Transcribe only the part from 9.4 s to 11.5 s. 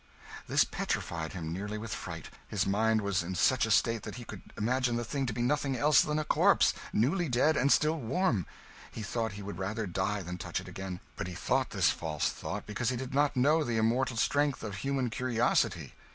would rather die than touch it again. But he